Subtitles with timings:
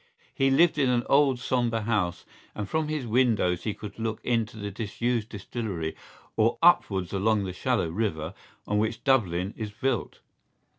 [0.33, 4.57] He lived in an old sombre house and from his windows he could look into
[4.57, 5.95] the disused distillery
[6.35, 8.33] or upwards along the shallow river
[8.65, 10.17] on which Dublin is built.